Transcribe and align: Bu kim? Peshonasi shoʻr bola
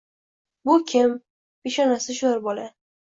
Bu 0.69 0.77
kim? 0.93 1.13
Peshonasi 1.67 2.17
shoʻr 2.21 2.41
bola 2.49 2.67